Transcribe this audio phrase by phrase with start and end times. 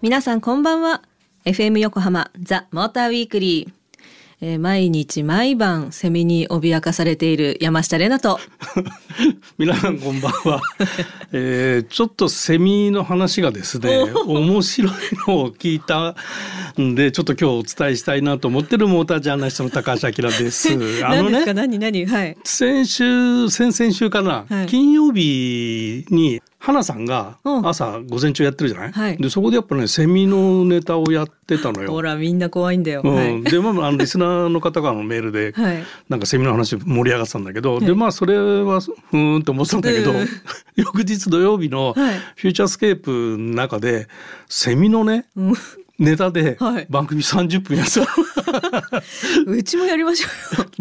[0.00, 1.02] 皆さんこんばんは。
[1.44, 3.79] FM 横浜ザ・モーターウィークリー。
[4.42, 8.40] えー、毎日毎晩セミに脅かされている山下玲奈と。
[9.58, 10.62] 皆さんこんばんは、
[11.32, 14.92] えー、ちょっとセミの話がですね面白い
[15.28, 16.16] のを聞いた
[16.80, 20.70] んでちょっと今日お伝えしたいなと思ってるモータージャーナリストの高橋明です。
[21.04, 21.78] あのね何？
[21.78, 22.06] 何？
[22.06, 31.90] はい、先週先々週かな、はい、金曜日に花さんが朝午前中やってるじゃない、はい、でそこでやっぱねセミのネタをやってたのよ。
[31.90, 33.00] ほらみんな怖いんだよ。
[33.02, 40.12] うん、でまああのリスナーの方からのメールで、はい、なんかセミの話盛り上がってたんだけど、はい、でまあそれはふーんって思ってたんだけど、
[40.76, 44.06] 翌日土曜日のフューチャースケープの中で
[44.46, 45.24] セミのね、
[46.00, 46.56] ネタで
[46.88, 49.02] 番組30分やった、は
[49.46, 50.28] い、うちもやりましょ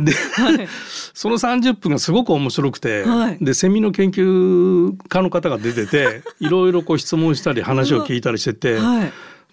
[0.01, 0.67] うで、はい、
[1.13, 8.79] その30分がすごく面白くて、はい、でセミの研究家の方が出てて いろいろこう質問したり話を聞いたりしてて。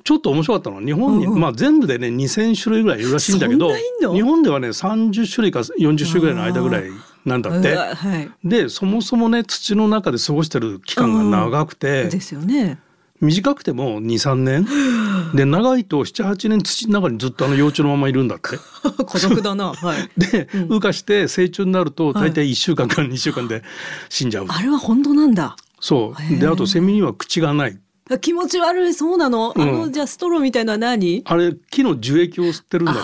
[0.04, 6.84] ちょっと面白かったのは日本に、うん、まあ全部でね2,000種類ぐらいいるらしいんだけど日本ではね30種類か40種類ぐらいの間ぐらい
[7.24, 7.74] なんだって。
[7.74, 12.78] はい、でそもそもね土の中で過ごしてる期間が長くて、ですよね
[13.20, 14.66] 短くても23年？
[15.34, 18.58] で長いと78年土の中にずっとあの幼虫のままいるんだって。
[19.04, 23.62] 孤独だな、はい、 で、うん、羽化して成虫になると大体1週間から2週間で
[24.08, 25.56] 死んじゃう、あれは本当なんだ。
[25.80, 26.38] そう。
[26.38, 27.78] であとセミには口がない。
[28.20, 28.94] 気持ち悪い。
[28.94, 31.22] そうなの、うん、あのじゃあストローみたいな何？
[31.24, 33.00] あれ木の樹液を吸ってるんだって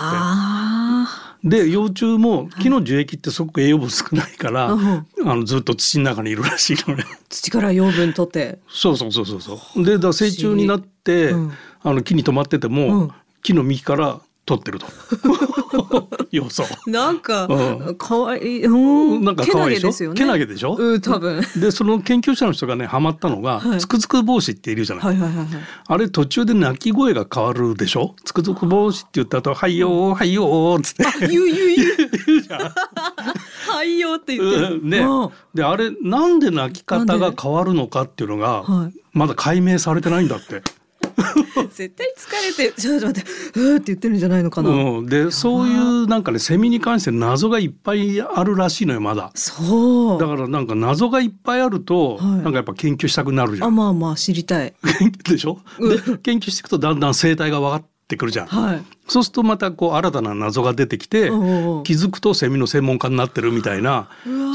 [1.45, 7.05] で幼虫も木の樹液ってすごく栄養分少ないから、はい、あのずっと土の中にいるらしいのね。
[7.29, 8.59] 土から養分取って。
[8.69, 9.85] そうそうそうそうそう。
[9.85, 13.11] でだ成虫になって、うん、あの木に止まってても、うん、
[13.43, 14.87] 木の幹から取ってると。
[16.33, 16.65] 要素。
[16.87, 17.49] なんか、
[17.97, 20.13] 可愛いうん、なんか可愛いでしょ？
[20.15, 20.75] けなげでしょ？
[20.77, 21.43] うん、多分。
[21.57, 25.05] で、その研究者の人がね、ハマったのが、つくつく帽子っているじゃない。
[25.05, 25.47] はいはいはい、
[25.87, 28.17] あれ途中で鳴き声が変わるでしょ？
[28.25, 31.05] つくつく帽子って言った後、はいよはいよつって。
[31.29, 32.11] 言う言う言う。
[32.27, 32.61] 言うじゃん。
[32.61, 35.33] はいよって言って。
[35.55, 38.65] で、あれなんで鳴き方が変わるのかっていうのが、
[39.13, 40.63] まだ解明されてないんだって。
[41.73, 49.31] 絶対疲れてちょっと待ってうーって言ってるんじゃないのかな、うん、でそういうなんかねセミに関して謎がいっぱいあるらしいのよまだ。
[49.35, 50.21] そう。
[50.21, 53.69] だからなんか謎がいっぱいあると、はい、なんかやっぱ研究したくなるじゃん。
[53.69, 54.75] あまあまあ知りたい。
[55.25, 61.33] でしょ、で研究していくとだんだん生態が分かってくるじゃん、はい、そうするとまたこう新たな謎が出てきて気
[61.95, 64.09] づくとセミの専門家になってるみたいな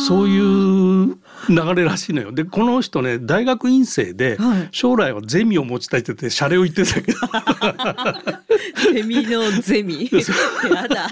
[0.08, 1.18] そういう
[1.50, 2.32] 流れらしいのよ。
[2.32, 4.38] でこの人ね大学院生で、
[4.72, 7.18] 将来はゼミを持ちたいって言ってシャレを言ってたけど。
[8.94, 10.10] セミのゼミ。
[10.12, 11.10] やだ。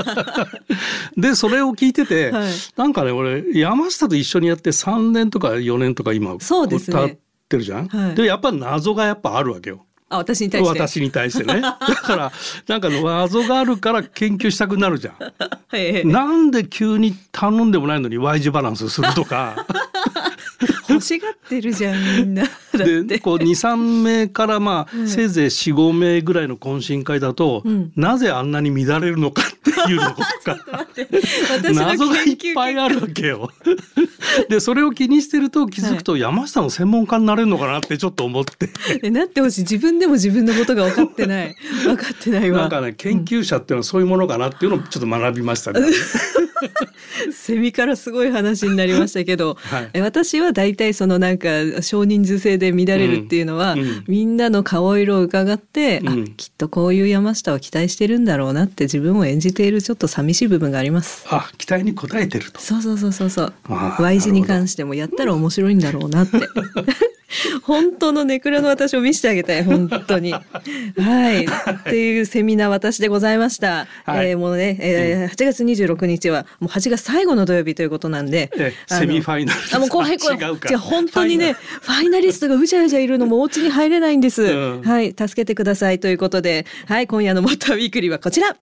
[1.16, 7.18] でそれを聞いてて、はい、なんかね俺山下と一緒にやって3年とか4年とか今そうですね。
[7.46, 9.86] ってるじゃん、はい、でやっぱ謎がやっぱあるわけよ。
[10.10, 10.80] あ私に対して？
[10.80, 11.62] 私に対してね。
[11.62, 12.32] だから
[12.68, 15.16] なんか謎があるから研究したくなるじゃん。
[16.12, 19.66] なんで急に頼んでもないのに Y 字バランスするとか。
[20.88, 22.44] 欲しがってるじゃんみんな。
[23.06, 30.60] でこう23名からまあ、せいぜい45名ぐらいの懇親会だと、うん、なぜあんなに乱れるのかっていうの とか
[31.74, 33.52] 謎がいっぱいあるわけよ。
[34.50, 39.10] でそれを気にしてると気づくと、山下の専門家になれるのかなってちょっと思って。
[39.10, 39.62] なってほしい。
[39.62, 41.56] 自分でも自分のことが分かってない。
[41.84, 42.62] 分かってないわ。
[42.62, 45.82] なんかね研究者っていうのはそういうものかなっていうのをちょっと学びましたね。
[47.32, 61.26] セミからすごい話になりましたけど、はい、私は大体そのなんか少人数制で乱れるっていうのは、うんうん、みんなの顔色を伺って、うん、あきっとこういう山下は期待してるんだろうなって自分を演じているちょっと寂しい部分があります。
[61.30, 62.60] あ期待に応えてると。
[62.60, 63.54] そうそうそうそうそう。
[64.00, 66.40] Y 字に関してもやったら面白いんだろうなって。
[67.64, 70.34] 本当のネクラの私を見せてあげたい本当に。
[70.34, 70.42] は
[71.34, 71.46] い。
[71.46, 73.88] っていうセミナー私でございました。
[74.06, 78.52] はい、えー、もうね、えー、8月26日はもう8月最後の土曜日ということなんで。
[78.58, 79.60] えセミファイナル。
[79.74, 84.44] あもう後輩これじゃ本当にねファイナリストがうじゃうじゃいるのもお家に入れないんです。
[84.44, 84.48] う
[84.80, 88.56] ん、はい助けてくださいということで、はい今夜のモーターウィークリーはこちら。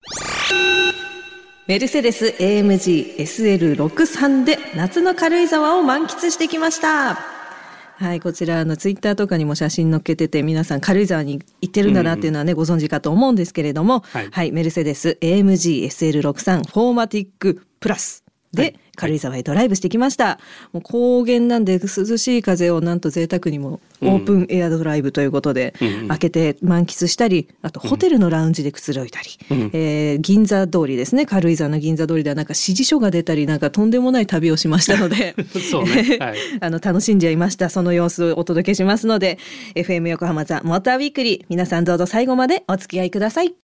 [1.66, 7.33] メルセデス AMG SL63 で夏の軽井沢を満喫してきました。
[8.04, 20.40] はい、こちらのツイッターとかにも写真載っけてて皆さん軽井沢に行ってるんだなっていうのはね、うん、ご存知かと思うんですけれども、はい、はい、メルセデス AMG SL63 フォーマティックプラスで、はい、軽井沢へドライブしてきました。
[20.72, 35.36] もう高原なんで涼しい風をなんと贅沢にもオープンエアドライブということで、うん、開けて満喫したり、あとホテルのラウンジでくつろいだり、うん、えー、銀座通りですね、軽井沢の銀座通りではなんか指示書が出たり、なんかとんでもない旅をしましたので、
[35.72, 37.70] そうね、 はい、あの楽しんじゃいました。
[37.70, 39.40] その様子をお届けしますので、
[39.76, 43.56] FM 横浜ザ・モーターウィークリー、皆さんどうぞ最後までお付き合いください。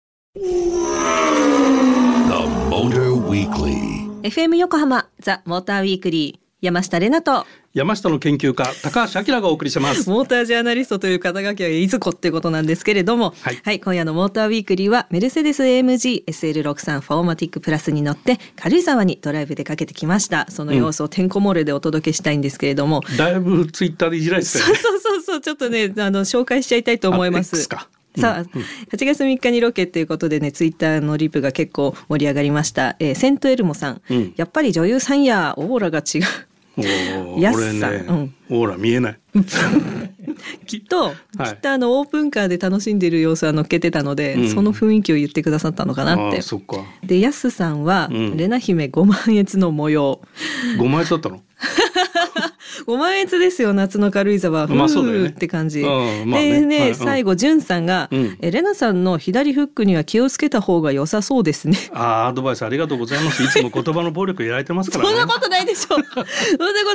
[4.21, 10.09] FM 横浜ザ・モーターウィークリー山下れなと山下の研究家高橋明がお送りします。
[10.11, 20.47] モータージャーナリストという肩書きはいずこっていうことなんですけれども、はい、はい、今夜のモーターウィークリーはメルセデス AMG SL63 フォーマティックプラスに乗って軽井沢にドライブでかけてきました。
[20.49, 24.75] その様子をてんこ漏れでお届けしたいんですけれども、うん、だいぶツイッターでいじられてたよね。
[24.75, 27.69] そうそうそうちょっとねあの紹介しちゃいたいと思います
[28.17, 28.41] さあ、
[28.91, 32.95] 8月3日にロケっていうことでね、ツイッターのリプが結構盛り上がりました。
[32.99, 35.53] えー、セントエルモさん、うん、やっぱり女優さんや。
[35.57, 37.39] オーラが違う。
[37.39, 39.19] やす さん、ねうん、オーラ見えない。
[40.65, 41.15] きっと、はい、
[41.45, 46.41] きっとあのオープンカーで楽しんでる様子は載っけてたので、うん、その雰囲気を言ってくださったのかなって。
[47.05, 50.21] で、やすさんは、うん、レナ姫5万円の模様。
[50.77, 51.41] 5万円だったの？
[52.85, 54.67] 5万円ですよ夏の軽井沢。
[54.67, 55.85] フーって感じ、で
[56.25, 61.77] ね、はい、最後じゅんさんが、うん、えレナさんの左フックには気をつけた方が良さそうですね。
[61.93, 63.43] あアドバイスありがとうございます。
[63.43, 65.95] いつも言葉の暴力やられてますから、ね、そんなことないでしょ。
[65.95, 66.25] そんなこ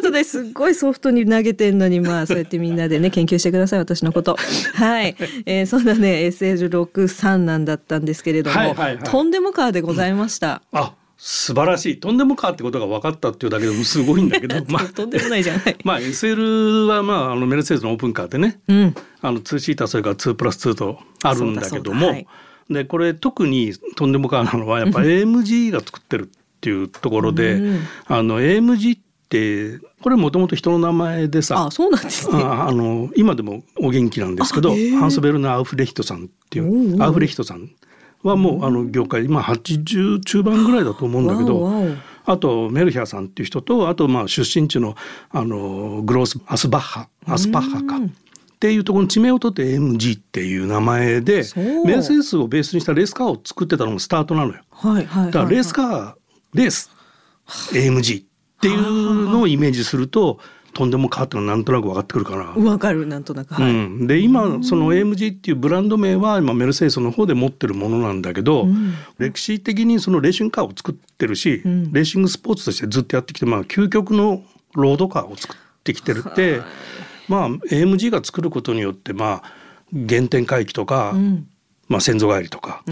[0.02, 0.42] とです。
[0.42, 4.36] っごいソフトに投げてんのにまあそうやってみんなでね 研究してください私のこと。
[4.74, 5.16] はい、
[5.46, 12.00] えー、そんなね SL63 なんだったんですけれども、とんでもカーでございました、うん、あ素晴らしい。
[12.00, 15.76] とんでもかってことが分かったっていうだけでもすごいんだけど まあとんでもないじゃない。
[15.84, 22.26] まあ SL はまああのメルセデスのオープンカーでね、うん、あの2シーターそれから2プラス2とあるんだけども、はい、
[22.70, 26.28] でこれ特にとんでもかなのはやっぱ AMG が作ってるっ
[26.60, 32.42] ていうところで、うん、あの AMG ってこれもともと人の名前でさあそうなんですね。
[32.42, 37.70] あの今でもお元気なんですけどハンスベルナ・アウフレヒトさんっていうアウフレヒトさん
[38.24, 42.14] はもうあの業界、まあ、80中盤ぐらいだと思うんだけど。
[42.26, 44.96] あとメルヒャーさんっていう人とあとまあ出身地の
[45.30, 47.98] あのグロースアスバッハアスパッハか。
[47.98, 51.42] っていうところの地名を取って MG っていう名前で
[51.84, 54.62] メルセデスをベースにしたレースカーを作ってたのがスタートなのよ。
[54.70, 56.14] はいはい、だからレースカー
[56.54, 56.90] レース
[57.74, 58.26] AMG っ
[58.62, 60.38] ていうのをイメージすると
[60.74, 62.44] とんでも変わったのなんとなく分かってくるかな。
[62.52, 63.54] 分かるなんとなく。
[63.54, 74.42] はい、うん、で今その AMG っていうブランド名は今メルセデスの方で持ってるものなんだけど、うん、歴史的にそのレーシングカーを作ってるし、うん、レーシングスポーツとしてずっとやってきてまあ究極の
[74.74, 76.60] ロードカーを作ってきてるって、
[77.28, 79.52] まあ AMG が作ることによってまあ
[80.08, 81.14] 原点回帰とか、
[81.88, 82.82] まあ先祖返りとか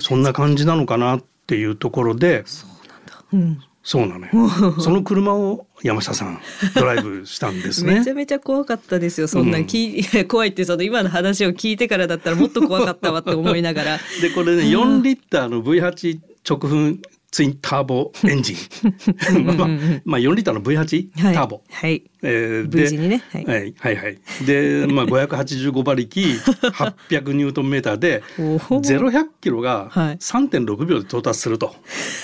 [0.00, 2.44] そんな感じなのかなっていうところで。
[2.46, 3.24] そうなんだ。
[3.32, 4.32] うんそうなのよ。
[4.80, 6.40] その車を山下さん
[6.74, 7.94] ドライブしたんですね。
[7.98, 9.26] めちゃめちゃ怖かったですよ。
[9.26, 14.00] そんなき、うん、 怖いってその今の話を聞いてからだったらもっと怖かったわって思いながら。
[14.20, 16.98] でこれね4リッターの V8 直噴
[17.32, 18.56] ツインターボエンジン。
[19.46, 19.68] まあ、
[20.04, 22.04] まあ4リッターの V8、はい、ターボ、はい。
[22.22, 24.18] えー、で V 字にね、はい、はい、はいはい。
[24.44, 26.20] で、まあ、585馬力
[27.10, 31.74] 800ニュートンメーターで0100キロが3.6秒で到達すると、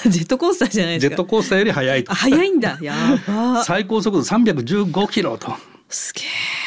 [0.07, 1.09] ジェットコースターじゃないですか。
[1.09, 2.15] ジェットコースターより速いと。
[2.15, 2.79] 速いんだ。
[2.83, 2.95] や
[3.27, 3.65] ば。
[3.65, 5.55] 最高速度315キロと。
[5.89, 6.58] すげえ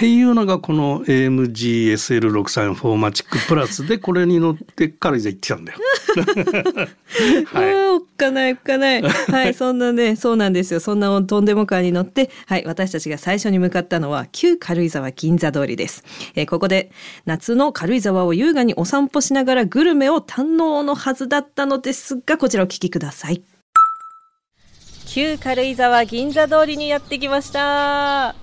[0.00, 5.78] っていうのがこの AMGSL63 フォーマチックプラスでこれに乗ってからじゃ行ってたんだよ。
[7.52, 9.02] はい、おっかないおっかない。
[9.02, 10.80] はい、そんなね、 そうなんですよ。
[10.80, 16.02] そんなとんでもカーに乗って、はい、私たちが最初に向かったのは旧軽井沢銀座通りです。
[16.34, 16.90] えー、ここで
[17.26, 23.42] 夏の軽井沢を優雅にお散歩しながらグルメを堪能のはずだったのですが、こちらお聞きください。
[25.06, 28.39] 旧軽井沢銀座通りにやってきました。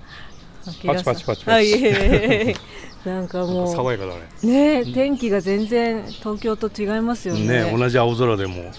[0.86, 2.56] パチパチパチパチ。
[3.04, 4.82] なんかもう爽やかだね。
[4.82, 7.64] ね天気が全然東京と違いますよね。
[7.64, 8.72] ね同じ青空でも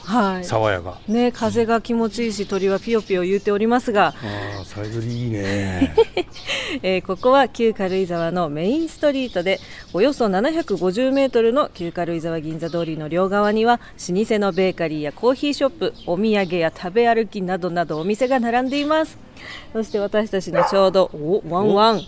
[0.43, 0.89] 爽やか。
[0.89, 4.07] はい、ね風が気持ちいいし鳥はピヨピヨ言うておりますが。
[4.07, 4.13] あ
[4.61, 5.95] あさえずりいいね。
[6.83, 9.59] えー、ここは旧軽井沢のメインストリートで
[9.93, 13.79] およそ750メートルの旧軽井沢銀座通りの両側には
[14.09, 19.28] 老舗のベーカリーやコーヒーショップ、お土産や食べ歩きなどなどお店が並んでいます。
[19.73, 22.01] そして私たちのちょうどおワンワン。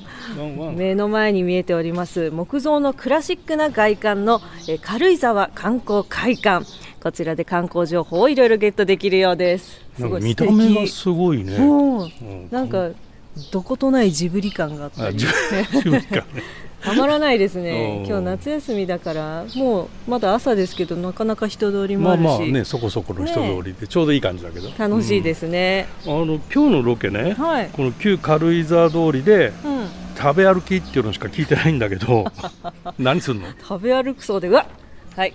[0.75, 6.65] 目の前に見えております木造のクラシックな外観のえ軽井沢観光会館。
[7.01, 9.81] こちらで観光情報をいろいろゲットできるようです。
[9.97, 12.89] すごい見た目がすごいね、うん、なんか
[13.51, 15.09] どことないジブリ感があった。
[15.09, 15.25] りジ
[15.83, 16.43] ブリ感ね
[16.83, 18.03] たまらないですね。
[18.07, 22.25] 今日夏休みだからもうまだ朝ですけどなかなか人通りもあるし。
[22.25, 32.25] まあまあねそこそこの人通りでちょうどいい感じだけど、ね、楽しいですね、うん、あの今日のロケね、はい、この旧軽井沢通りで、うん、食べ歩きっていうのしか聞いてないんだけど
[32.97, 33.47] 何すんの？
[33.61, 34.65] 食べ歩くそうでうわ
[35.15, 35.33] はい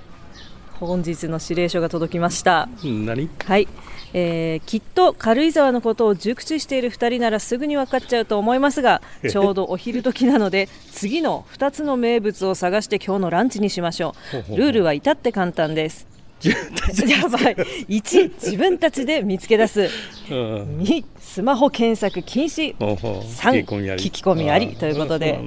[0.80, 2.68] 本日の指令書が届きました。
[2.82, 3.28] 何？
[3.46, 3.68] はい、
[4.12, 14.14] えー、きっと軽井沢のことを熟知している2人ならすぐに分かっちゃうと思いますがちょうどお昼時なので次の2つの名物を探して今日のランチにしましょ
[14.50, 14.56] う。
[14.56, 17.54] ルールは至って簡単ですやばい。
[17.88, 19.88] 1自分たちで見つけ出す。
[20.28, 22.76] 2スマホ検索禁止。
[22.76, 24.76] 3聞き込みあり。
[24.76, 25.40] ということで、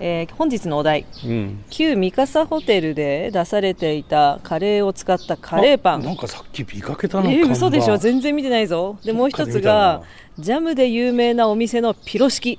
[0.00, 6.02] えー、本日のお題、うん、旧三笠ホテルで出されていたカレーを使ったカレーパン。
[6.02, 7.96] なんかさっき見かけたのえー、嘘でしょ。
[7.96, 8.98] 全然見てないぞ。
[9.02, 10.02] でもう一つが
[10.36, 12.58] ジャムで有名なお店のピロ式、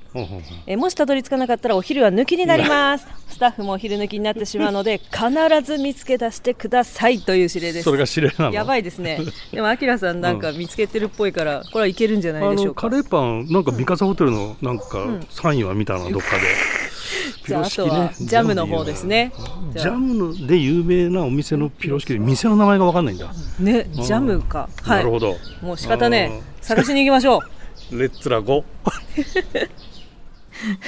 [0.66, 3.06] えもしたどり着かなかったらお昼は抜きになります。
[3.28, 5.30] スタッフもお昼抜きになってしまうので必
[5.62, 7.82] ず見つけ出してくださいという指令です。
[7.82, 8.54] それが指令なの？
[8.54, 9.20] やばいですね。
[9.52, 12.88] でもあきらさんなんか見つけてるっぽいから、これはいけるんじゃないでしょうか。
[12.88, 16.44] カレーパンなんか三笠ホテルのなんかサインは見たな、どっかで。
[17.46, 19.32] じゃああとはジャムの方ですね。
[19.74, 22.14] ジャムので有名なお店のピロシキ。
[22.14, 23.30] で店の名前がわかんないんだ。
[23.60, 24.70] ね、ジャムか。
[24.82, 24.98] はい。
[25.00, 25.36] なるほど。
[25.60, 27.55] もう仕方ね、探しに行きましょう。
[27.92, 28.64] レッツラゴ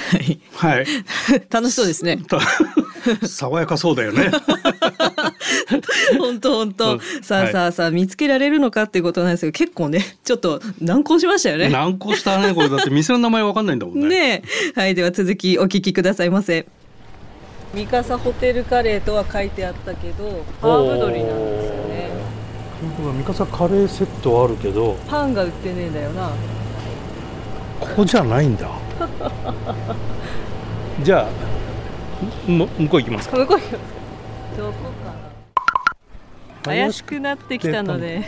[0.01, 0.39] はい。
[0.55, 0.85] はい。
[1.49, 2.17] 楽しそうですね。
[3.25, 4.31] 爽やかそうだよね。
[6.17, 6.99] 本当本当。
[7.21, 11.69] さあさあさあ見つけられるのかっていうことなんですけど、結構ね、ちょっと難航しましたよね。
[11.69, 14.09] 難航したね、これだって店の名前わかんないんだもんね。
[14.09, 14.43] ね
[14.75, 16.65] はい、では続きお聞きくださいませ。
[17.73, 22.09] 三笠ホテルカレーとは書いてあったけど、ハーブ鶏なんですよね。
[23.15, 26.31] 三笠カレーセットあるけど、パンが売ってねえんだよな。
[27.79, 28.67] ここじゃないんだ。
[31.03, 31.27] じゃあ
[32.47, 33.37] 向こう行きますか。
[33.37, 33.83] 向こう行きます
[34.57, 34.79] どこか
[36.63, 38.23] 怪しくなってきたので。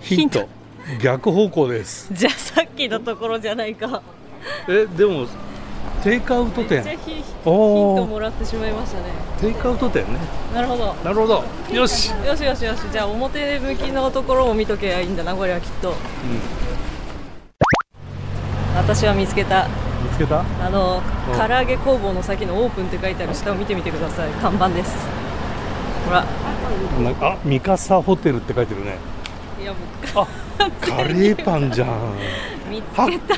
[0.00, 0.48] ヒント。
[1.00, 2.08] 逆方向です。
[2.12, 4.02] じゃあさっきのところじゃないか。
[4.68, 5.26] えでも
[6.02, 6.82] テイクアウト店。
[7.04, 9.04] ヒントもらってしまいましたね。
[9.40, 10.18] テイクアウト店ね。
[10.54, 10.94] なるほど。
[11.04, 11.44] なるほど。
[11.72, 12.10] よし。
[12.24, 12.80] よしよしよし。
[12.90, 15.24] じゃあ表向きのところも見とけばいいんだ。
[15.24, 16.75] なこれはきっと、うん
[18.86, 19.66] 私は見つけた。
[20.02, 20.44] 見つけた？
[20.64, 21.02] あの、
[21.32, 24.30] うん、唐揚げ工房の先のオープンって書いてある下を見てみてください。
[24.30, 24.96] 看板です。
[26.06, 26.24] ほら。
[27.20, 28.96] あ三笠ホテルって書いてるね。
[29.60, 29.72] いや
[30.14, 30.26] 僕あ
[30.80, 31.88] カレーパンじゃん。
[32.70, 33.36] 見つけた。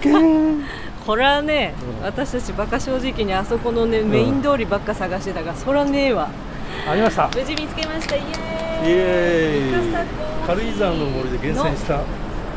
[1.07, 6.29] これはね、うん、私たちバカ正直にあそこのね、メイン通りばっか探してたがそらねえわ。
[6.87, 7.31] ありました。
[7.35, 8.15] 無事見つけました。
[8.17, 8.27] イエー
[8.85, 8.91] イ。
[8.91, 10.07] イエーイ。
[10.47, 12.01] 軽井沢の森で厳選した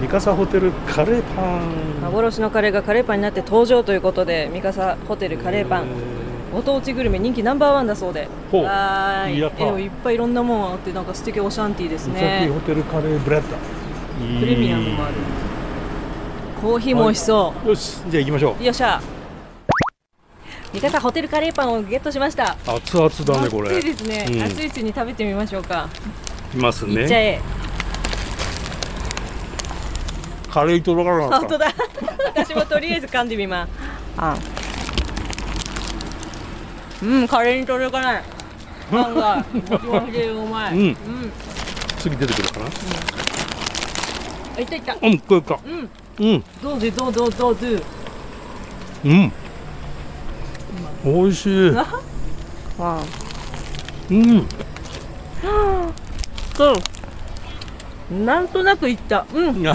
[0.01, 2.01] 三笠ホテルカレーパン。
[2.01, 5.86] 幻のカレーがカレーパンになって登場ということで三笠ホテルカレーパン。
[6.51, 8.27] ご当地グルメ人気ナンバーワンだそうで。
[8.51, 9.36] はい。
[9.36, 10.12] いっぱ。
[10.12, 12.50] いいろんなもんあってなんか素敵オシャンティーですね。
[12.51, 13.55] ホテルカレーブレッド。
[14.39, 15.13] プレミアムもある。
[16.60, 18.63] コーヒーも美味しそう、よしじゃあ行きましょう。
[18.63, 19.00] よっしゃ。
[20.74, 22.58] 三笠ホテルカレーパンをゲットしました。
[22.65, 23.70] 熱々だねこれ。
[23.77, 25.88] 熱いですね、うん、熱いうちに食べてみましょうか。
[26.53, 27.01] いますね。
[27.01, 27.41] いっちゃえ
[30.51, 31.74] カレーとろかな本当だ。
[32.36, 33.70] 私もとりあえず噛んでみます。
[34.17, 34.38] あ。
[37.01, 38.24] うんカレーにとろかない
[38.91, 39.43] パンがう
[40.48, 40.96] まい、うん、うん、
[41.98, 42.72] 次出てくるかな、うん、
[44.58, 44.98] あいたいた。
[45.01, 45.60] うんこれか。
[45.65, 45.89] うん。
[46.20, 46.43] うん。
[46.62, 47.67] どうぞどうぞどうぞ。
[49.05, 49.31] うん。
[51.05, 51.70] 美味しい。
[54.12, 54.48] うん。
[56.55, 56.75] そう
[58.12, 59.25] なんとなくいった。
[59.34, 59.48] うん。
[59.48, 59.65] うんうん。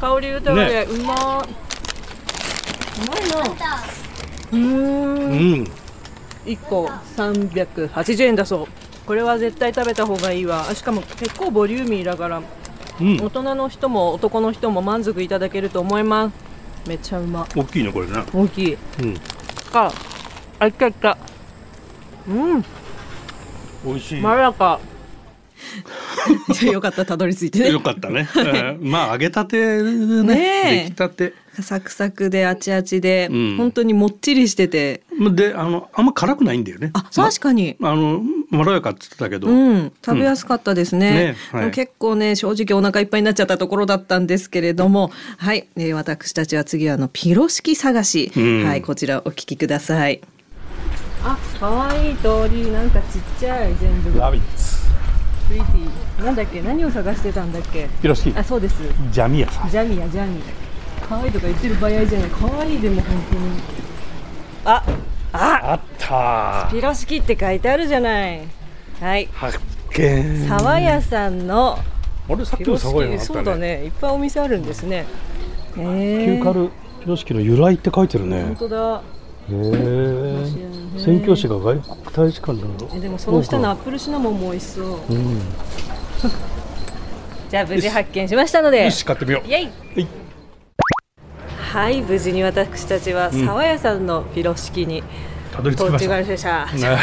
[0.00, 1.46] 香り豊かで、うまう
[3.08, 3.84] まいな。
[4.52, 5.66] うん。
[6.44, 8.66] 一個三百八十円だそう。
[9.06, 10.64] これは絶対食べた方がいいわ。
[10.74, 12.42] しかも結構ボリューミーだから、
[13.00, 16.88] うん、大人の人も男の人も満足いただけると思います。
[16.88, 17.46] めっちゃうま。
[17.54, 18.24] 大きいねこれね。
[18.32, 18.74] 大きい。
[18.74, 19.16] うん。
[19.72, 19.92] あ、
[20.58, 21.16] あいったいった。
[22.28, 22.62] うん。
[23.84, 24.20] 美味しい。
[24.20, 24.80] まろやか。
[26.72, 27.70] よかったたどり着いてね。
[27.70, 28.28] よかったね、
[28.80, 31.34] まあ揚げたてねね出来たて。
[31.62, 35.02] サクサクであちあちで、うん、本当にもっちりしてて。
[35.32, 36.90] であのあんま辛くないんだよね。
[36.92, 41.08] あ確かに、まあのまろやかっつってたけど、うん、食べやすかったですね。
[41.08, 41.14] うん。
[41.16, 50.20] ねはい、結構ね正直お腹いっぱいになっちゃったところだったんですけれどもはい、えー、私たちは次はあのピロ式探し、うん、はいこちらお聞きください。
[51.24, 54.18] あ可愛い通りなんかちっちゃい全部。
[54.18, 54.75] ラビッツ
[55.48, 56.60] プリティなんだっけ？
[56.62, 57.88] 何を探してたんだっけ？
[58.02, 58.32] ピロシ。
[58.36, 58.82] あそうです。
[59.10, 59.70] ジャミヤさん。
[59.70, 60.40] ジャミヤジャミ。
[60.40, 60.44] ヤ
[61.08, 62.30] 可愛いとか言ってる場合じゃない。
[62.30, 63.40] 可愛いでも本当に。
[64.64, 64.82] あ
[65.32, 66.68] ああった。
[66.68, 68.40] スピロ式って書いてあるじゃない。
[69.00, 69.28] はい。
[69.32, 69.60] 発
[69.90, 70.48] 見。
[70.48, 71.78] 沢屋さんの
[72.28, 73.18] あれさっきの沢屋あったね。
[73.20, 73.84] そうだね。
[73.84, 75.06] いっぱいお店あるんですね。
[75.76, 78.42] えー、旧カルピロ式の由来って書いてるね。
[78.42, 79.02] 本当だ
[79.50, 85.40] へえ宣教師が外国大使館なのでもその下のアップルシナモンも美味しそう、うん、
[87.48, 88.84] じゃあ無事発見しましたので。
[88.84, 89.04] よし。
[89.04, 89.48] 買ってみよう。
[89.48, 90.06] イエイ。
[91.58, 92.02] はい。
[92.02, 95.04] 無事に私たちは沢屋さんのピロ式に、
[95.56, 96.66] たどり着きました。
[96.66, 96.98] ね、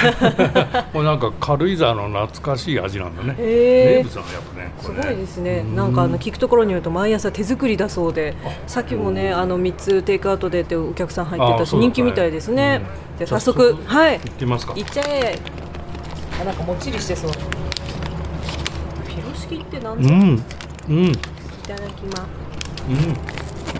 [0.93, 3.36] もうなんか軽井沢の懐かしい味なんだね。
[3.39, 4.74] えー、名物なんやっぱね。
[4.79, 5.65] すごいですね。
[5.75, 8.36] なんかあの聞くところによると毎朝手作りだそうで、
[8.67, 12.81] さっきもねあの三つテイクアウトでってお客さん入ってたし人気みたいですね。
[13.17, 14.19] じゃ早速はい。
[14.19, 14.74] 行ってますか。
[14.75, 15.39] 行っちゃえ。
[16.39, 17.31] あなんかもっちりしてそう。
[19.07, 20.13] ピロ式ってなんだ。
[20.13, 20.43] うん。
[20.89, 21.05] うん。
[21.07, 21.17] い
[21.67, 22.43] ただきます。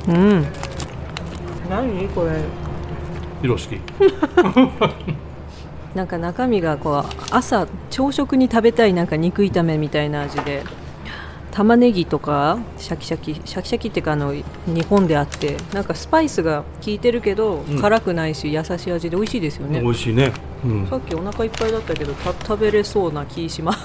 [0.08, 0.16] うん。
[0.16, 0.48] うん。
[1.70, 2.08] 何？
[2.10, 2.63] これ
[3.44, 3.76] ピロシキ。
[5.94, 10.64] なんか中身がこう朝朝食に食べたいなんか肉炒めみたいな味で
[11.52, 14.44] 玉ねぎとかシャキシャキシャキシャキってかあの煮
[14.84, 19.82] 込んであってなんかスパイスが効いてるけど、うん、辛くないし優しい味で美味しいですよね。
[19.82, 20.32] 美味しいね、
[20.66, 23.76] うん、さっきお腹いっぱいだったけど食べれそうな気しま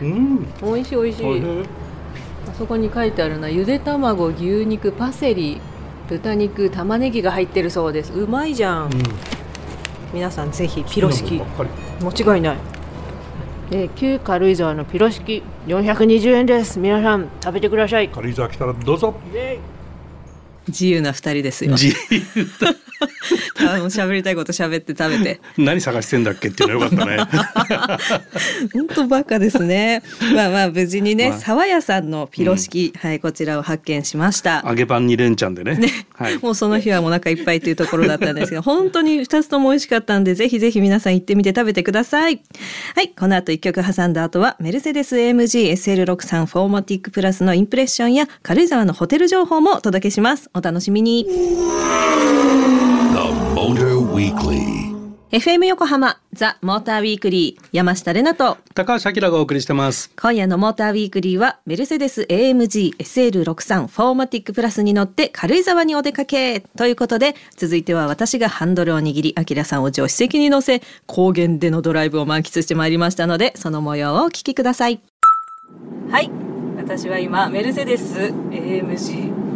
[0.00, 0.46] うん。
[0.62, 0.96] 美味しい。
[0.96, 1.42] 美味しい。
[2.50, 5.60] あそこに書いてあるのはゆで卵牛肉パセリ
[6.08, 8.12] 豚肉玉ねぎが入ってるそうです。
[8.12, 8.90] うまいじゃん、うん、
[10.12, 11.40] 皆さんぜひピロ式
[12.00, 12.56] 間違いない。
[13.70, 16.78] え旧軽井沢のピロ式420円です。
[16.78, 18.08] 皆さん食べてください。
[18.08, 19.14] 軽井沢来たらどうぞ
[20.68, 21.72] 自由な二人ですよ。
[21.72, 22.46] 自由
[23.86, 25.40] 喋りたいこと喋って食べて。
[25.58, 27.16] 何探してんだっけっていうのよかったね。
[28.72, 30.02] 本当バカですね。
[30.34, 34.62] まあまあ無事にね、まあ、沢屋さんのピロ式、うん、はいこちらを発見しました。
[34.66, 35.76] 揚げパン二連チャンでね。
[35.76, 42.42] ねはい、もうその日はもうお腹いっぱいというところだったんですけど、 本当に二つとも美味しかったんで、ぜひぜひ皆さん行ってみて食べてください。
[42.94, 50.50] はい、この後一曲挟んだ後はメルセデス AMG SL63 フォーマティックプラスのインプレッションや軽井沢のホテル情報もお届けします。
[50.54, 51.26] お楽しみに。
[55.32, 58.58] FM 横浜ザ・モーターウィークリー山下れなと。
[58.74, 60.12] 高橋明がお送りしてます。
[60.14, 66.60] 今夜のモーターウィークリーはメルセデス AMG SL63 フォーマティックプラスに乗って軽井沢にお出かけ。
[66.60, 75.00] ということで続いては私がハンドルを握り明さんを助手席に乗せ高原でのドライブを満喫してまいりましたのでその模様をお聞きください。
[76.10, 76.30] はい
[76.76, 78.18] 私は今メルセデス
[78.50, 79.51] AMG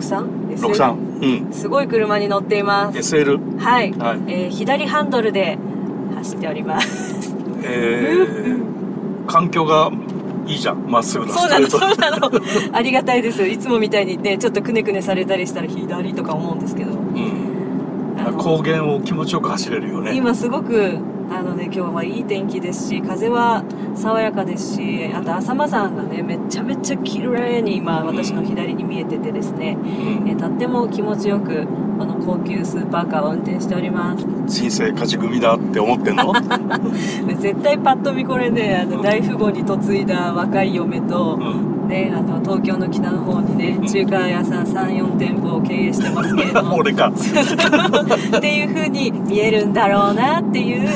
[0.00, 1.10] 63?63
[1.44, 1.52] うん。
[1.52, 2.98] すごい車に乗っています。
[2.98, 5.58] SL はい、はい、えー、左ハンドルで
[6.16, 7.34] 走っております。
[7.62, 9.90] えー、環境が
[10.46, 10.90] いいじゃん。
[10.90, 12.30] まっすぐそうなのそうなの。
[12.72, 13.46] ありがたいです。
[13.46, 20.14] いつもみたいにねちょっとくねくねされたりしたら左とか思うんですけど、うん、高原を気持ちよく走れるよね。
[20.14, 20.98] 今すごく
[21.30, 23.64] あのね今日はいい天気ですし風は
[23.94, 31.66] 爽やかですしあと浅間山がねめちゃめちゃ綺麗に今私の左に見えててですね、うん、えとっても気持ちよく
[31.98, 34.24] この高級スーパーカーを運転しております。
[34.46, 36.32] 人生勝ち組だって思ってんの？
[37.38, 46.76] 絶対パッと見これねあの大富豪に嫁いだ若い嫁と、うんね、あの東京の北の方にね中華屋さん34店舗を経営してますけれども。
[46.80, 47.10] 俺か。
[47.12, 50.88] っていうふうに見えるんだろうなっていう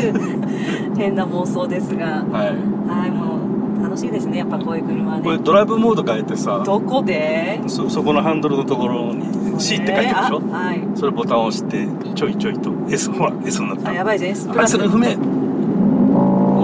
[0.97, 2.47] 変な妄想ですが、はい、
[2.89, 3.39] はいも
[3.81, 5.23] う楽しいですねやっぱこういう車ね。
[5.25, 6.63] これドライブモード変えてさ。
[6.65, 7.61] どこで？
[7.67, 9.25] そそこのハンドルのところに
[9.61, 12.73] C って書いてるでしょ、はい、それボタンを押してちょいちょいと。
[12.89, 13.91] S ほら S になった。
[13.91, 14.79] あやばいです S プラス。
[14.79, 15.09] の不明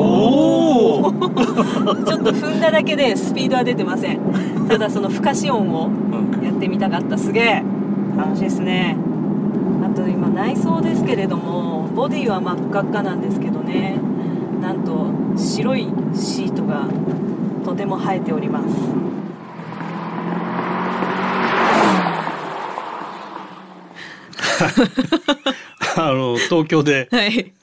[0.00, 4.20] おおちょっと踏んだだけでスピードは出てません。
[4.68, 5.90] ただそのふかし音を
[6.42, 7.18] やってみたかった。
[7.18, 7.62] すげえ。
[8.16, 8.96] 楽しいですね。
[9.84, 13.98] あと今内装ですけれどもボディは真っ赤っかなんですけどね。
[14.60, 16.86] なんと白いシートが
[17.64, 18.66] とても生えております
[26.08, 27.08] あの東京で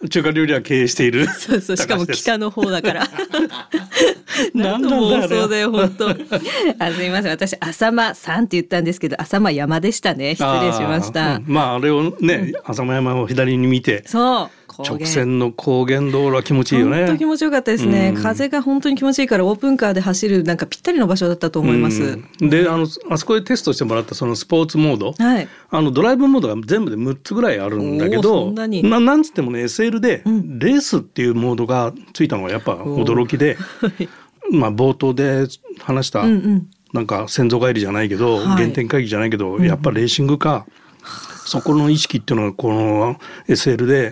[0.09, 3.07] 中華料理屋経営している、はい、そうそうしかも北の方だから。
[4.53, 6.09] 何の妄想だよ本当。
[6.09, 7.31] あすみません。
[7.31, 10.35] 私浅間さんって言ったんですけど浅間山でしたね。
[10.35, 11.35] 失礼しました。
[11.35, 14.03] あ,、まああれをね、浅間山を左に見て。
[14.05, 17.05] そう直線の高原道路は気持ちいいよね。
[17.05, 22.19] 本当気持ちよかったですね、うん、風が本当に気持ちいいからオープンカーで走るなんかぴったりの場所だったと思います。
[22.41, 33.57] うん、であのあそこでテストしてもらったそのスポーツモード、はい、あのドライブモードが全部で6つぐらいあるんだけどななんつってもね SL でレースっていうモードがついたのはやっぱ驚きで、
[34.51, 35.47] まあ冒頭で
[35.79, 36.67] 話した、うんうん。
[36.93, 44.11] なんか先祖返りじゃないけど、はい、原点回帰じゃないけど、やっぱレーシングカー、そこの意識っていうのはこの SL で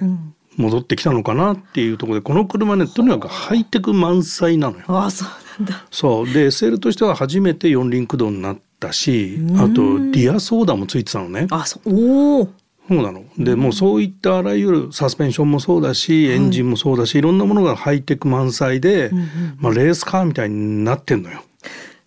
[0.57, 4.85] 戻ってきたのかなっていうところでこの車ねとにかくハイテク満載なのよ。
[4.87, 5.85] あそうなんだ。
[5.91, 6.25] そう。
[6.25, 11.47] で SL としては初めて四輪駆動になったしあとリアソーダもついてたのね。
[11.49, 12.41] あそう。
[12.41, 12.49] お
[12.87, 13.23] そうなの。
[13.37, 19.11] でもうそういったあらゆるサスペンションもそうだしエンジンもそうだし、い、ろんなものがハイテク満載で、
[19.57, 21.43] まあ、レースカーみたいになってんのよ。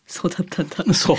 [0.08, 0.94] そうだったんだ。
[0.94, 1.16] そう。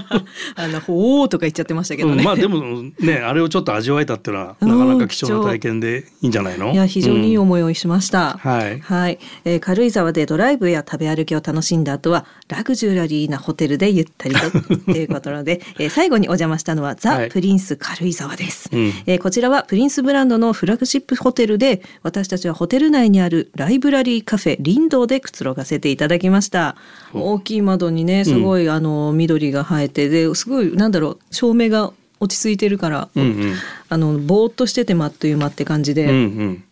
[0.56, 2.16] あの、ほーとか言っちゃってましたけどね。
[2.16, 6.72] うん、まあでもね、あれをちょっと味わえたっていうのは、なかなか貴重な体験でいいんじゃないの？
[6.72, 8.40] いや、非常にいい思いをしました。
[8.44, 8.80] うん、はい。
[8.80, 9.18] はい。
[9.44, 14.50] えー、軽井沢でドライブや食べ歩きを楽しんだ後は、ラグジュアリーなホテルでゆったりと、
[14.92, 26.76] ということで、えー、最後にお邪魔したのは、ザ・プリンス軽井沢です、はい、えー、こちらはプリンスブランドのフラグシップホテルで、私たちはホテル内にあるライブラリーカフェ、林道でくつろがせていただきました。
[27.14, 33.54] 大きい窓にね、すごい、うん、あの、緑が生えてですごいなんだろう照明が落ち着いてるから、うんうん、
[33.88, 36.64] あのぼーっとしててもあっという間って感じで、うんうん、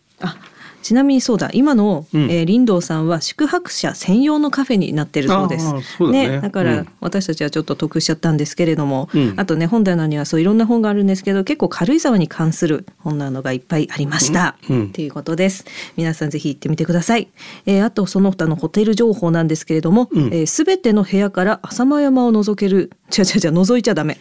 [0.81, 5.65] ちなみにそうだ今の、うん、えー、林道さんは宿泊者専用のカフェになってるそうです。
[5.99, 14.55] だね、ね、だから私たちはちょっと得しちゃったんですけれども、うん、あとね本棚にはそういろんな本があるんですけど結構軽井沢に関する本なのがいっぱいありました。
[14.67, 15.65] と、うん、いうことです。
[15.97, 17.27] 皆さんぜひ行ってみてください。
[17.65, 24.15] えー、あとその他のホテル情報なんですけれども、す、うん、べ、えー、ての部屋から浅間山を覗ける違う違う違う覗いちゃダメ。
[24.15, 24.19] す、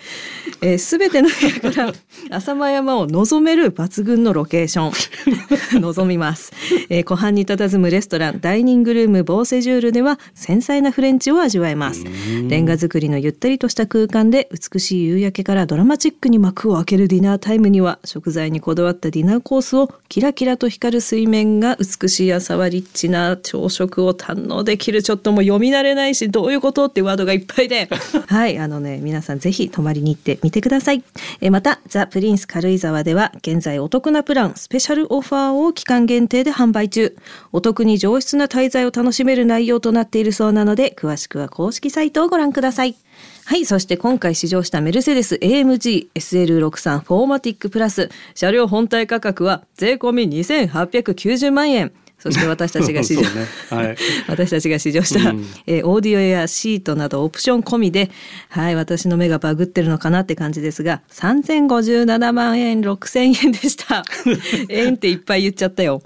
[0.63, 1.93] えー、べ、ての部屋から
[2.37, 4.93] 浅間山を望める抜群のロケーション
[5.81, 6.50] 望みます。
[6.89, 12.05] えー、湖畔に佇むレストランダイニングルームボーセジュールでは繊細なフレンチを味わえます。
[12.49, 27.89] レンガ造りのゆったりとした空間で美しい夕焼けからドラマチックに幕を開けるディナータイムには食材にこだわったディナーコースをキラキラと光る水面が美しい朝はリッチな朝食を堪能できるちょっともう読み慣れないしどういうことってワードがいっぱいで。
[28.27, 31.03] はいあのね皆さんぜひ泊まりに行ってみてください
[31.41, 37.17] えまたザ・プリンス軽井沢では現在お得なプランスペシャルオファーを期間限定で販売中
[37.53, 42.97] お得に上質な滞在を楽しめる内容となっているそうなので詳しくは公式サイトをご覧ください
[43.45, 43.67] はい。
[43.67, 51.93] そして今回試乗したメルセデス AMG SL63 フォーマティックプラス車両本体価格は税込み2890万円。
[52.21, 53.97] そして私たちが試乗、 ねはい、
[54.29, 58.11] 私たちが試乗した、うん、えー、オーディオやシートなどオプション込みで、
[58.51, 64.05] はい、私の目がバグってるのかなって感じですが、3057万円6000円でした。
[64.69, 66.03] 円っていっぱい言っちゃったよ。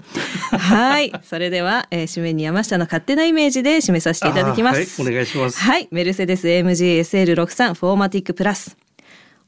[0.51, 1.11] はい。
[1.23, 5.01] それでは、えー、締めに山下の勝手なイメージで締めさせていただきます。
[5.01, 5.59] はい、お願いします。
[5.59, 5.87] はい。
[5.91, 8.77] メルセデス AMG SL63 4MATIC+。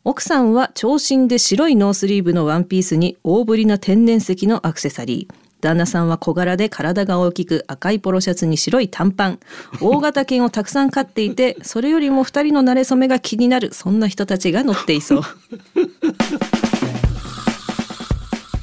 [0.04, 5.47] 奥さんは長身で白いノースリーブのワンピースに大ぶりな天然石のアクセサリー。
[5.68, 9.40] 旦那さんは小柄で体が大きく赤いポロシャツに白い短パン。
[9.82, 15.22] 大型犬をたくさん飼っていて それよりも2人の馴れ初めが気になるそんな人たちが乗っていそう。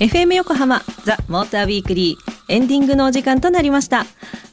[0.00, 4.04] FM 横浜ザ・モーターウィークリーエンディングのお時間となりました。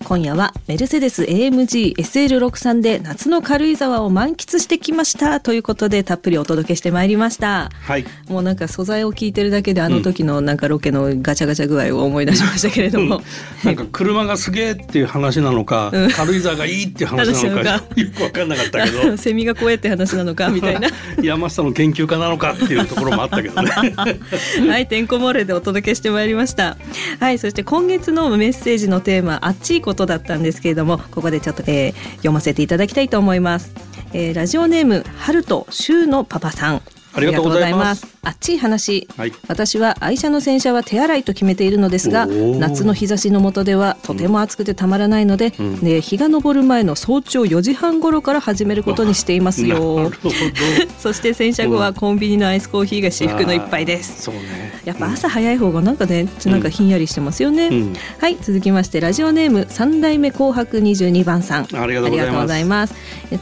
[0.04, 5.40] 今夜はメルセデス AMG SL63 で夏の軽井沢を満喫してきました。
[5.40, 13.24] ということでたっぷりお届けしてまいりました、はい、もうなんか素材を聞いてるだけであの時のなんかロケのガチャガチャ具合を思い出しましたけれども、うん、
[13.64, 19.18] なんか車がすげえっていう話なのか、うん、軽井沢がいいっていう話なのかよく分かんなかったけど。
[19.18, 20.90] セミが怖いって話なのかみたいな。
[21.22, 23.72] 山下の研究家なのかっていうところもあったけどね。
[24.68, 26.78] はいてんこ盛れでお届けしてまいりました。
[27.20, 33.74] はいそして今月のメッセージのテーマあっちいことだったんですけれどもここでちょっと、えー、読ませていただきたいと思います、
[34.14, 36.82] えー、ラジオネーム春と週のパパさん。
[37.14, 50.12] ありがとうございますあっちい話、はい、私は愛車の洗車は手洗いと決めているのですが夏の日差しの下ではとても暑くてたまらないので、うん、ね、日が昇る前の早朝4時半頃から始めることにしていますよ。
[51.00, 61.68] そして洗車後はコンビニのアイスコーヒーが至福の一杯です、そうね、やっぱ朝早い方がなんかねなんかひんやりしてますよね、うん、はい続きましてラジオネーム三代目紅白22番さん。
[61.74, 62.94] ありがとうございます。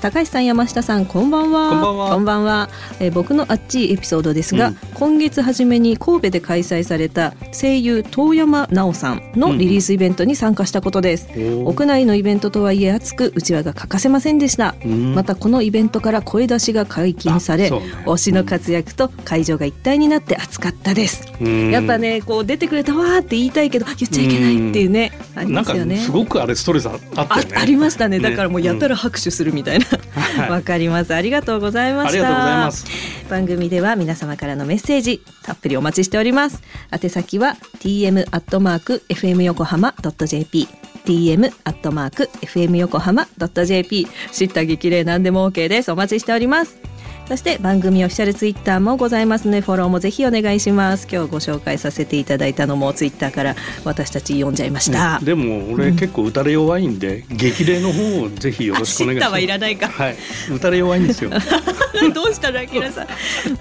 [0.01, 1.69] 高橋さん山下さんこんばんは。
[1.69, 2.09] こんばんは。
[2.11, 25.97] こんばんは、え僕のあっちいエピソードですが、うん、今月初めに神戸で開催された声優遠山奈緒さんのリリースイベントに参加したことです、うん、屋内のイベントとはいえ熱くうちわが欠かせませんでした、うん、またこのイベントから声出しが解禁され、ね、推しの活躍と会場が一体になって熱かったです、やっぱねこう出てくれたわーって言いたいけど言っちゃいけないっていうね、ありますよね。
[25.97, 27.55] すごくあれストレスあったよね。
[27.55, 28.19] ありましたね。
[28.19, 29.85] だからもうやったら拍手するみたいな。
[30.49, 31.13] わ、かります。
[31.13, 32.69] ありがとうございました
[33.29, 36.61] 番組では皆様からのメッセージたっぷりお待ちしております。
[36.91, 40.67] 宛先は tm アットマーク fm 横浜ドット jp
[41.05, 45.91] tm アットマーク fm 横浜ドット jp 知った激励何でも OK です。
[45.91, 46.88] お待ちしております。
[47.29, 51.07] そして番組オフィシャルツイッターもございますのでフォローもぜひお願いします。
[51.07, 59.31] 今日ご紹介させていただいたのもツイッターから私たち読んじゃいました、ね、でも俺結構打たれ弱いんで、うん、激励の方をぜひよろしくお願いします。
[59.33, 59.89] はいらないか。
[59.89, 60.17] はい。
[60.51, 61.29] 打たれ弱いんですよ。
[62.15, 63.07] どうしたらきらさん。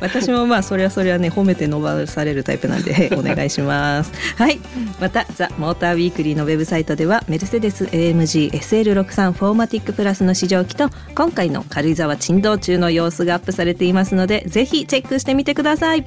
[0.01, 4.13] 私もまあそれはそれはね褒めて伸ばされるタイプなんで お願いします。
[4.37, 4.59] はい。
[4.99, 16.05] またザ・モーターウィークリーのウェブサイトではメルセデス AMG SL63 フォーマティックプラスの試乗機と今回の軽井沢珍道中の様子がアップされていますのでぜひチェックしてみてください。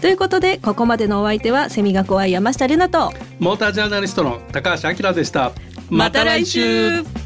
[0.00, 5.52] ということでここまでのお相手はセミが怖い山下玲奈とモータージャーナリストの高橋明でした。
[5.90, 7.21] また来週。